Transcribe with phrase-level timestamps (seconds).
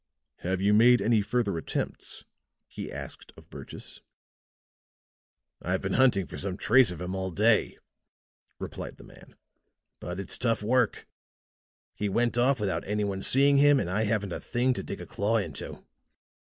[0.37, 2.25] "Have you made any further attempts?"
[2.67, 4.01] he asked of Burgess.
[5.61, 7.77] "I've been hunting for some trace of him all day,"
[8.57, 9.35] replied the man.
[9.99, 11.07] "But it's tough work.
[11.93, 15.01] He went off without any one seeing him, and I haven't a thing to dig
[15.01, 15.85] a claw into."